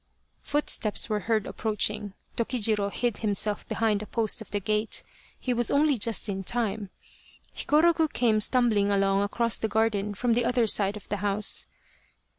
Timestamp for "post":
4.07-4.41